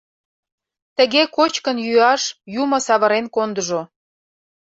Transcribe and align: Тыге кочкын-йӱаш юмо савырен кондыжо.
Тыге 0.97 1.23
кочкын-йӱаш 1.35 2.23
юмо 2.61 2.77
савырен 2.85 3.25
кондыжо. 3.35 3.81